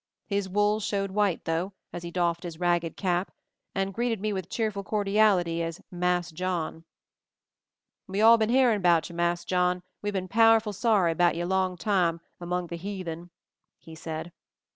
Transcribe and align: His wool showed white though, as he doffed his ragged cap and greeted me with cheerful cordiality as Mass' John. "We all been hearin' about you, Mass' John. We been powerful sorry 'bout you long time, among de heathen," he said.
His 0.25 0.49
wool 0.49 0.79
showed 0.79 1.11
white 1.11 1.45
though, 1.45 1.73
as 1.93 2.01
he 2.01 2.09
doffed 2.09 2.41
his 2.41 2.59
ragged 2.59 2.97
cap 2.97 3.31
and 3.75 3.93
greeted 3.93 4.19
me 4.19 4.33
with 4.33 4.49
cheerful 4.49 4.83
cordiality 4.83 5.61
as 5.61 5.79
Mass' 5.91 6.31
John. 6.31 6.85
"We 8.07 8.19
all 8.19 8.39
been 8.39 8.49
hearin' 8.49 8.77
about 8.77 9.09
you, 9.11 9.15
Mass' 9.15 9.45
John. 9.45 9.83
We 10.01 10.09
been 10.09 10.27
powerful 10.27 10.73
sorry 10.73 11.13
'bout 11.13 11.35
you 11.35 11.45
long 11.45 11.77
time, 11.77 12.19
among 12.39 12.65
de 12.65 12.77
heathen," 12.77 13.29
he 13.77 13.93
said. 13.93 14.31